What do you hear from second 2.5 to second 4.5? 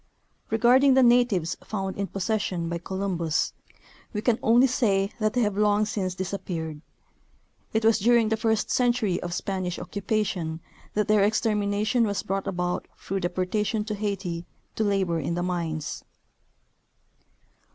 by Columbus, we can